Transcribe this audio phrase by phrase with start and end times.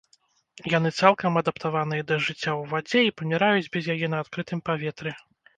[0.77, 5.11] Яны цалкам адаптаваныя да жыцця ў вадзе і паміраюць без яе на адкрытым паветры.